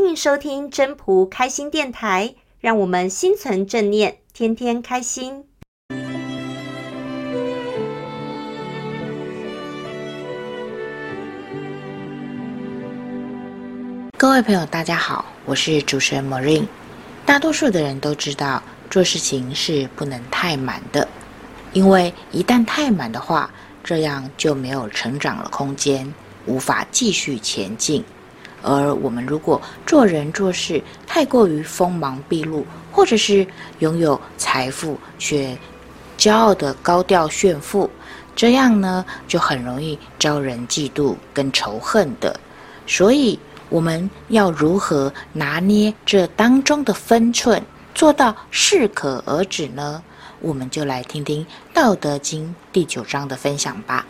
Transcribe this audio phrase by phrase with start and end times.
[0.00, 5.44] 欢迎收听真朴开心电台，让我们心存正念，天天开心。
[14.16, 16.68] 各位朋友，大家好，我是主持人 Marine。
[17.26, 21.08] 大多数的人都知道，做事情是不能太满的，
[21.72, 23.50] 因为一旦太满的话，
[23.82, 26.14] 这样就没有成长的空间，
[26.46, 28.04] 无法继续前进。
[28.62, 33.46] 而我们如果做人做事太过于锋芒毕露，或者是
[33.78, 35.56] 拥有财富却
[36.16, 37.88] 骄傲的高调炫富，
[38.34, 42.38] 这样呢，就很容易招人嫉妒跟仇恨的。
[42.86, 47.62] 所以，我们要如何拿捏这当中的分寸，
[47.94, 50.02] 做到适可而止呢？
[50.40, 54.06] 我们就来听听《道德经》第九章的分享吧。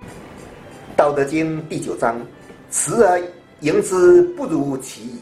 [0.96, 2.20] 《道德经》第九章：
[2.70, 3.20] 持而
[3.62, 5.18] 盈之，不如其已。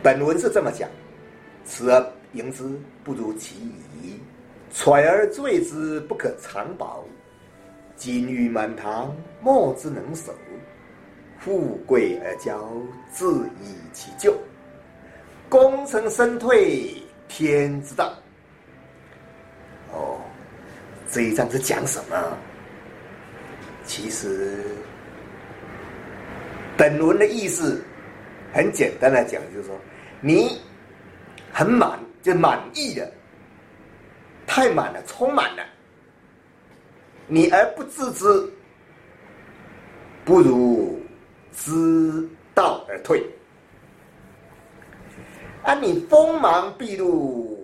[0.00, 0.88] 本文是这么讲：
[1.66, 2.62] 持而盈之，
[3.02, 3.56] 不如其
[4.00, 4.12] 已；
[4.72, 7.04] 揣而坠之，不可长保。
[7.96, 10.32] 金玉满堂，莫之能守。
[11.40, 12.56] 富贵而骄，
[13.12, 14.32] 自以其咎；
[15.48, 16.92] 功成身退，
[17.26, 18.14] 天之道。
[19.92, 20.20] 哦，
[21.10, 22.16] 这一章是讲什么？
[23.84, 24.62] 其实，
[26.76, 27.82] 本文的意思
[28.52, 29.76] 很简单来讲，就是说，
[30.20, 30.60] 你
[31.52, 33.10] 很满，就满意了，
[34.46, 35.62] 太满了，充满了，
[37.26, 38.26] 你而不自知，
[40.24, 41.00] 不如。
[41.58, 43.24] 知道而退，
[45.62, 47.58] 啊，你锋芒毕露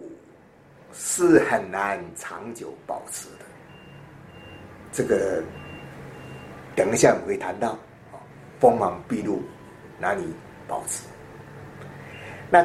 [0.95, 3.45] 是很难长久保持的。
[4.91, 5.43] 这个
[6.75, 7.79] 等一下我会谈到，
[8.63, 9.43] 锋芒毕露
[9.99, 10.33] 难以
[10.69, 11.09] 保持。
[12.49, 12.65] 那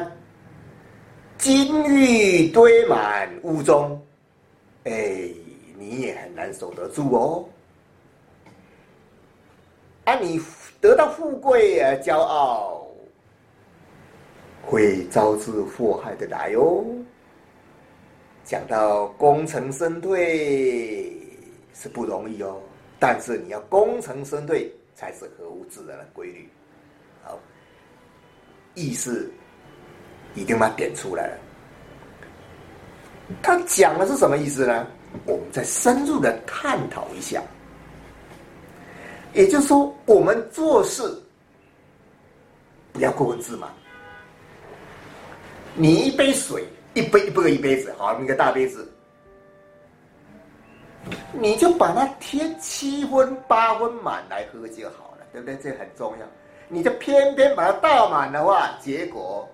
[1.36, 4.00] 金玉堆满屋中，
[4.84, 5.28] 哎，
[5.76, 7.44] 你也很难守得住哦。
[10.04, 10.40] 啊，你。
[10.80, 12.86] 得到富贵而骄傲，
[14.62, 16.84] 会招致祸害的来哦。
[18.44, 21.20] 讲到功成身退
[21.74, 22.60] 是不容易哦，
[23.00, 26.50] 但是你要功成身退才是合乎自然的规律。
[27.22, 27.38] 好，
[28.74, 29.30] 意思
[30.34, 31.38] 已经把它点出来了。
[33.40, 34.84] 他讲的是什么意思呢？
[35.24, 37.40] 我们再深入的探讨一下。
[39.34, 41.02] 也就是说，我们做事
[42.92, 43.70] 不要过分自满。
[45.76, 48.90] 你一杯水，一杯一杯一杯子，好，一个大杯子，
[51.32, 55.56] 你就把它添七分八分满来喝就好了，对不对？
[55.56, 56.26] 这很重要。
[56.68, 59.48] 你就偏偏把它倒满的话，结果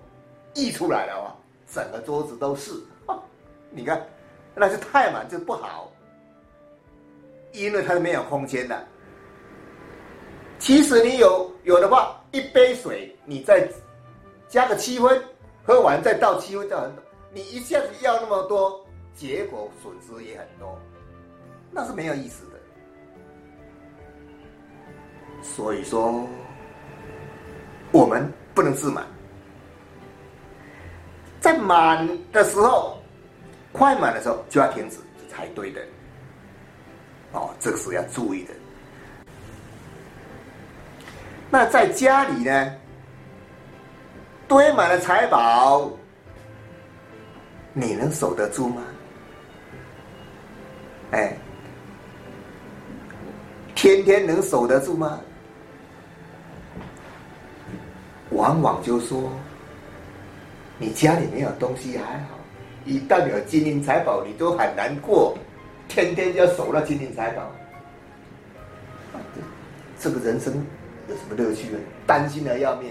[0.53, 1.35] 溢出来的话，
[1.71, 2.71] 整个桌子都是。
[3.69, 4.01] 你看，
[4.53, 5.91] 那是太满就不好，
[7.51, 8.81] 因为它是没有空间的。
[10.59, 13.67] 其实你有有的话，一杯水你再
[14.47, 15.21] 加个七分，
[15.65, 17.03] 喝完再倒七分，就很多。
[17.33, 18.81] 你一下子要那么多，
[19.13, 20.79] 结果损失也很多，
[21.75, 22.51] 那是没有意思的。
[25.43, 26.25] 所以说，
[27.91, 29.05] 我们不能自满，
[31.41, 32.97] 在满的时候，
[33.73, 34.97] 快满的时候就要停止
[35.29, 35.81] 才对的。
[37.33, 38.53] 哦，这个是要注意的。
[41.51, 42.73] 那在家里呢，
[44.47, 45.91] 堆满了财宝，
[47.73, 48.81] 你能守得住吗？
[51.11, 51.37] 哎，
[53.85, 55.19] 天天能守得住吗？
[58.31, 59.31] 往往就说，
[60.79, 62.29] 你家里没有东西还好，
[62.83, 65.37] 一旦有金银财宝，你都很难过，
[65.87, 67.43] 天天就要守那金银财宝，
[69.99, 70.51] 这个人生。
[71.07, 71.77] 有什么乐趣呢？
[72.07, 72.89] 担心的要命，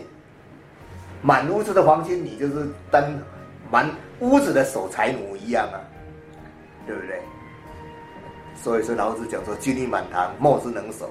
[1.23, 3.03] 满屋子的黄金，你就是当
[3.69, 3.91] 满
[4.21, 5.83] 屋子的守财奴一样啊，
[6.87, 7.21] 对不对？
[8.65, 11.11] 所以说老子讲说，金玉满堂，莫之能守，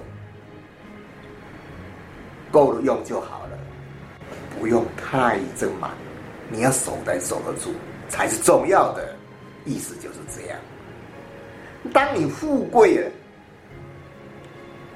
[2.51, 3.59] 够了用就好了，
[4.59, 5.91] 不用太正满，
[6.49, 7.69] 你要守得守得住
[8.09, 9.07] 才是重要的，
[9.65, 10.59] 意思就是这样。
[11.93, 13.11] 当你富贵了，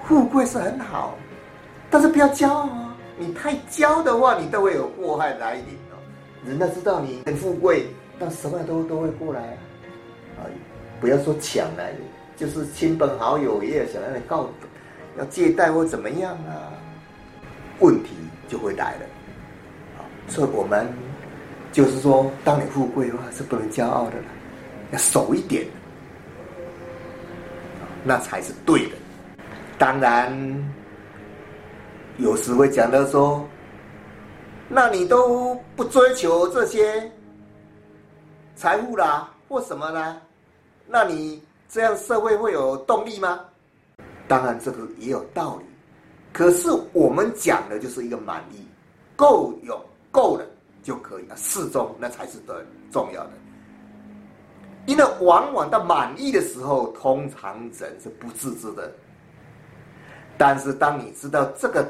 [0.07, 1.15] 富贵是很好。
[1.92, 2.98] 但是不要骄傲啊！
[3.19, 6.01] 你太骄的话，你都会有祸害来临哦。
[6.44, 7.86] 人家知道你很富贵，
[8.18, 10.42] 但什么都都会过来啊！
[10.42, 10.42] 啊，
[11.00, 12.00] 不要说抢来的，
[12.37, 14.47] 就是亲朋好友也有想要你告，
[15.17, 16.71] 要借贷或怎么样啊，
[17.79, 18.11] 问题
[18.47, 19.05] 就会来了。
[20.27, 20.87] 所以我们
[21.71, 24.25] 就是说，当你富贵的话，是不能骄傲的了，
[24.91, 25.65] 要守一点，
[28.03, 28.95] 那才是对的。
[29.77, 30.31] 当然，
[32.17, 33.47] 有时会讲到说，
[34.69, 37.09] 那你都不追求这些
[38.55, 40.17] 财富啦，或什么啦，
[40.87, 43.41] 那你这样社会会有动力吗？
[44.27, 45.65] 当然，这个也有道理。
[46.33, 48.65] 可是我们讲的就是一个满意，
[49.15, 49.79] 够用，
[50.11, 50.45] 够了
[50.83, 52.55] 就可以了，适中那才是最
[52.91, 53.31] 重要的。
[54.85, 58.91] 因为往往到满意的时候，通常人是不自知的。
[60.37, 61.85] 但是，当你知道这个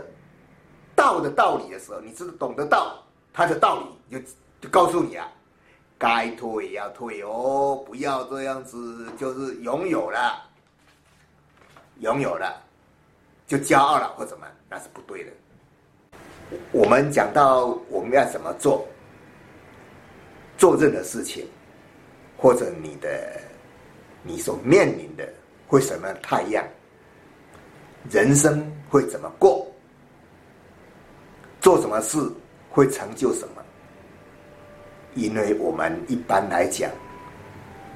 [0.96, 3.04] 道的道理的时候，你知道懂得道
[3.34, 4.28] 它的道理，就
[4.62, 5.30] 就告诉你啊，
[5.98, 10.44] 该退要退哦，不要这样子，就是拥有了，
[12.00, 12.62] 拥有了
[13.48, 15.32] 就骄傲了或怎么，那是不对的。
[16.72, 18.88] 我们讲到我们要怎么做，
[20.58, 21.48] 做任何事情，
[22.38, 23.42] 或者你的
[24.24, 25.28] 你所面临的
[25.68, 26.64] 会什么太阳。
[28.10, 29.68] 人生会怎么过？
[31.60, 32.18] 做什么事
[32.70, 33.64] 会成就什么？
[35.18, 36.90] 因为我们一般来讲，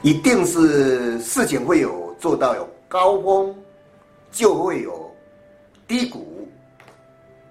[0.02, 3.56] 一定是事情会有做到有高峰，
[4.32, 5.10] 就会有
[5.88, 6.48] 低谷，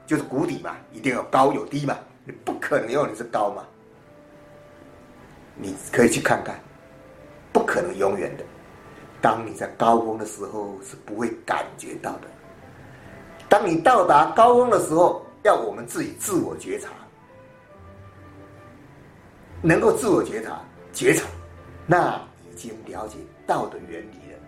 [0.07, 3.63] 就是谷底嘛，一定有高有低嘛，你不可能永远是高嘛。
[5.55, 6.59] 你可以去看看，
[7.53, 8.45] 不可能永远的。
[9.21, 12.23] 当你在高峰的时候，是不会感觉到的。
[13.49, 16.89] 当你到达高峰的时候，要我们自己自我觉察，
[19.62, 20.61] 能够自我觉察、
[20.93, 21.27] 觉察，
[21.87, 22.21] 那
[22.51, 23.17] 已经了解
[23.47, 24.39] 道的原理了。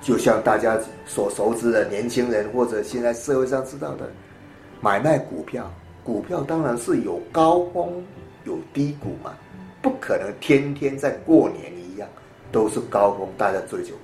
[0.00, 4.10] 就像大家所熟知的年轻人，或者现在社会上知道的，
[4.80, 5.70] 买卖股票，
[6.02, 8.04] 股票当然是有高峰
[8.44, 9.34] 有低谷嘛，
[9.82, 12.08] 不可能天天在过年一样
[12.50, 13.94] 都是高峰，大家追求，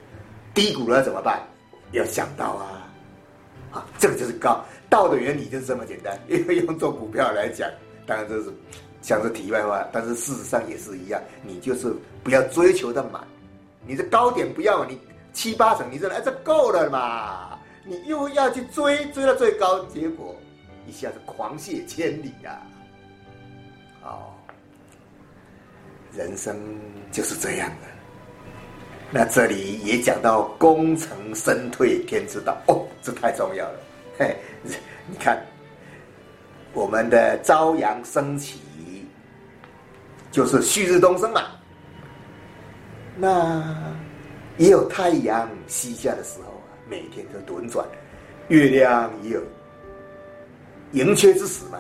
[0.55, 1.41] 低谷了怎么办？
[1.93, 2.83] 要想到啊。
[3.99, 6.19] 这个就是高道的原理，就是这么简单。
[6.29, 7.69] 因为用做股票来讲，
[8.07, 8.51] 当然这是
[9.07, 11.23] 像是题外话，但是事实上也是一样。
[11.45, 11.95] 你就是
[12.25, 13.23] 不要追求的满，
[13.87, 14.99] 你的高点不要你
[15.33, 17.57] 七八成，你认为哎这够了嘛？
[17.85, 20.35] 你又要去追，追到最高，结果
[20.89, 22.61] 一下子狂泻千里呀！
[24.03, 24.35] 哦，
[26.13, 26.57] 人生
[27.13, 27.87] 就是这样的。
[29.13, 33.79] 那这里也讲到功成身退天之道哦，这太重要了。
[34.19, 35.41] 嘿，你看，
[36.73, 38.59] 我们的朝阳升起，
[40.37, 41.41] 就是旭日东升嘛。
[43.17, 43.75] 那
[44.59, 47.83] 也有太阳西下的时候啊，每天都轮转，
[48.49, 49.41] 月亮也有
[50.93, 51.79] 盈缺之时嘛。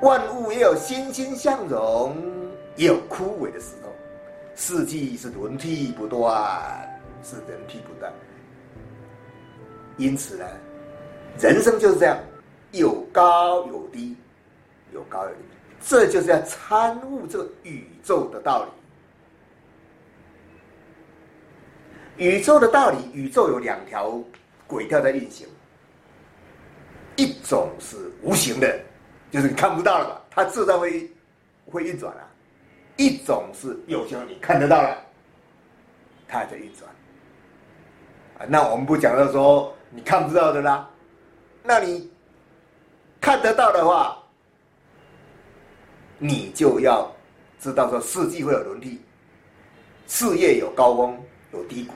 [0.00, 2.16] 万物也有欣欣向荣，
[2.76, 3.92] 也有枯萎的时候。
[4.54, 6.32] 四季是轮替不断，
[7.22, 8.10] 是轮替不断。
[9.98, 10.46] 因此呢，
[11.38, 12.16] 人生就是这样，
[12.72, 14.16] 有高有低，
[14.94, 15.42] 有高有低，
[15.80, 18.70] 这就是要参悟这个宇宙的道理。
[22.24, 24.20] 宇宙的道理，宇宙有两条
[24.66, 25.46] 轨道在运行，
[27.16, 28.80] 一种是无形的，
[29.30, 31.10] 就是你看不到了，它自然会
[31.70, 32.28] 会运转啊。
[32.96, 34.98] 一种是有形，你看得到了，
[36.26, 36.90] 它还在运转。
[38.48, 40.90] 那我们不讲到说你看不到的啦，
[41.62, 42.10] 那你
[43.20, 44.20] 看得到的话，
[46.18, 47.10] 你就要
[47.60, 49.00] 知道说四季会有轮替，
[50.06, 51.16] 事业有高峰
[51.52, 51.94] 有低谷，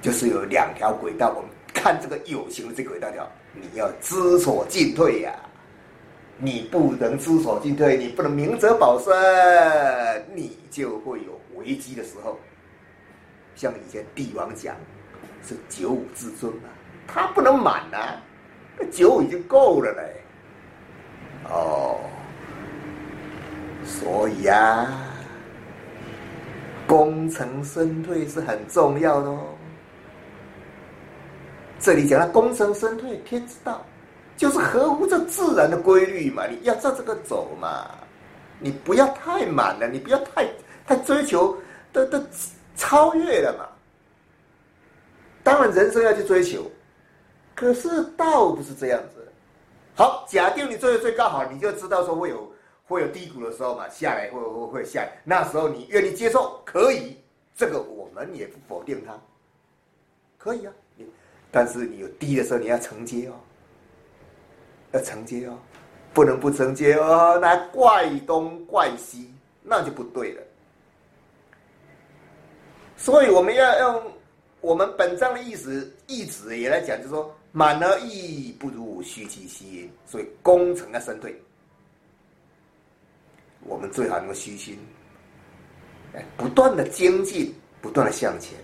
[0.00, 1.32] 就是有两条轨道。
[1.36, 5.32] 我们看这个有形的这个轨道条，你要知所进退呀、
[6.38, 9.12] 你不能知所进退，你不能明哲保身，
[10.34, 12.38] 你就会有危机的时候。
[13.54, 14.74] 像以前帝王讲，
[15.46, 16.66] 是九五至尊啊，
[17.06, 18.20] 他不能满啊，
[18.78, 20.21] 那九五已经够了嘞。
[21.50, 21.98] 哦，
[23.84, 24.86] 所以啊，
[26.86, 29.40] 功成身退是很重要的哦。
[31.78, 33.84] 这里讲到功成身退，天之道。
[34.34, 37.86] 就是合乎这自然的规律嘛，你要照这个走嘛，
[38.58, 40.48] 你不要太满了，你不要太
[40.84, 41.56] 太追求
[41.92, 42.26] 的的
[42.74, 43.66] 超越了嘛。
[45.44, 46.68] 当然人生要去追求，
[47.54, 49.31] 可是道不是这样子。
[49.94, 52.52] 好，假定你做的最高好，你就知道说会有
[52.84, 57.16] 会有低谷的时候嘛，下来会会会下来，那时候你愿意接受，可以，
[57.54, 59.18] 这个我们也不否定它，
[60.38, 60.72] 可以啊。
[61.50, 63.34] 但是你有低的时候，你要承接哦。
[64.92, 65.56] 要承接哦，
[66.12, 69.32] 不能不承接哦，那怪东怪西，
[69.62, 70.42] 那就不对了。
[72.96, 74.12] 所以我们要用
[74.60, 81.38] 我们本章的意思意旨也来讲，就是说，满而溢不如虚其心，所以功成要身退。
[83.60, 84.78] 我们最好能够虚心，
[86.36, 88.58] 不断的精进，不断的向前。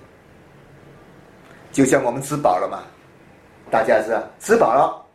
[1.70, 2.82] 就像我们吃饱了嘛，
[3.70, 5.06] 大家是，吃饱了，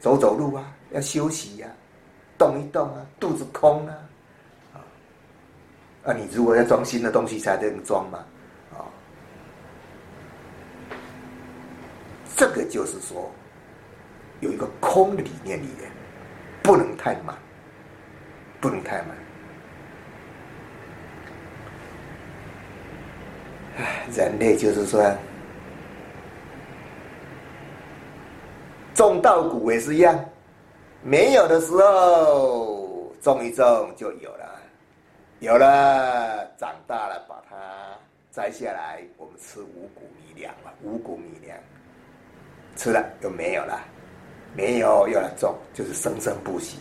[0.00, 1.76] 走走路啊，要休息呀、啊，
[2.38, 3.94] 动一动啊，肚子空啊，
[6.04, 8.24] 啊，你如果要装新的东西才能装嘛。
[12.36, 13.30] 这个就是说，
[14.40, 15.90] 有一个空的理念里面，
[16.62, 17.36] 不能太满，
[18.60, 19.08] 不能太满。
[24.14, 25.14] 人类就是说，
[28.94, 30.18] 种稻谷也是一样，
[31.02, 34.60] 没有的时候种一种就有了，
[35.38, 37.56] 有了长大了把它
[38.30, 41.56] 摘下来，我们吃五谷米粮了，五谷米粮。
[42.76, 43.80] 吃了又没有了，
[44.56, 46.78] 没有又来种，就是生生不息。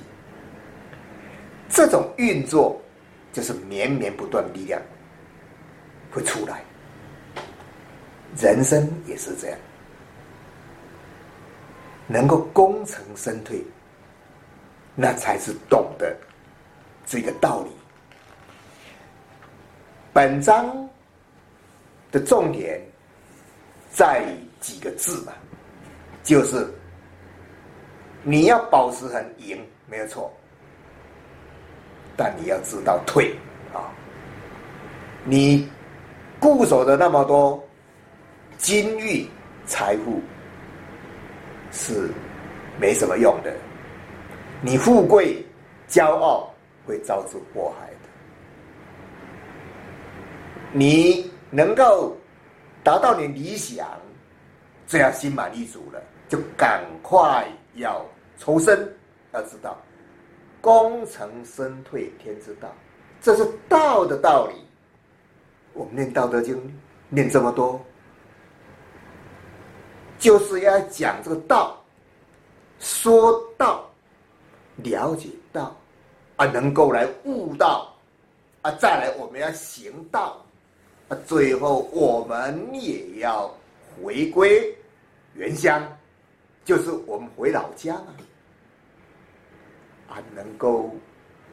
[1.70, 2.82] 这种运作
[3.32, 4.82] 就是绵绵不断力量
[6.12, 6.64] 会出来。
[8.38, 9.60] 人生也是这样，
[12.08, 13.62] 能够功成身退，
[14.96, 16.16] 那才是懂得
[17.06, 17.72] 这个道理。
[20.14, 20.90] 本章
[22.12, 22.82] 的重点
[23.92, 24.24] 在
[24.60, 25.34] 几个字嘛。
[26.30, 26.72] 就是
[28.22, 30.32] 你要保持很赢，没有错，
[32.16, 33.36] 但你要知道退
[33.74, 33.90] 啊！
[35.24, 35.68] 你
[36.40, 37.60] 固守的那么多
[38.60, 39.28] 金玉
[39.66, 40.22] 财富
[41.72, 42.12] 是
[42.80, 43.52] 没什么用的，
[44.62, 45.44] 你富贵
[45.88, 46.54] 骄傲
[46.86, 47.96] 会招致祸害的。
[50.74, 52.16] 你能够
[52.84, 53.88] 达到你理想，
[54.86, 56.00] 这样心满意足了。
[56.30, 58.06] 就赶快要
[58.38, 58.88] 抽身，
[59.34, 59.76] 要知道
[60.62, 62.70] 功成身退天之道，
[63.20, 64.56] 这是道的道理。
[65.74, 66.56] 我们念《道德经》
[67.10, 67.84] 念这么多，
[70.20, 71.84] 就是要讲这个道，
[72.80, 73.90] 说道，
[74.78, 75.76] 了解道，
[76.36, 77.92] 啊，能够来悟道，
[78.62, 80.46] 啊，再来我们要行道，
[81.08, 83.50] 啊，最后我们也要
[84.04, 84.76] 回归
[85.34, 85.82] 原乡。
[86.70, 88.14] 就是我们回老家嘛，
[90.08, 90.96] 啊，能够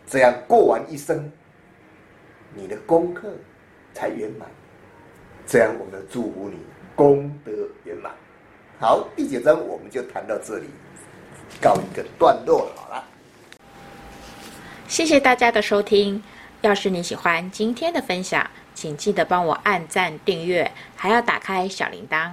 [0.06, 1.32] 这样过完一生，
[2.54, 3.32] 你的功课
[3.94, 4.46] 才圆满。
[5.46, 6.58] 这样，我们祝福你
[6.94, 7.50] 功德
[7.84, 8.12] 圆满。
[8.78, 10.66] 好，第九章我们就谈到这里，
[11.62, 13.02] 告一个段落好了。
[14.86, 16.22] 谢谢大家的收听。
[16.60, 22.32] 要是你喜欢今天的分享，请记得帮我按赞、订阅，还要打开小铃铛。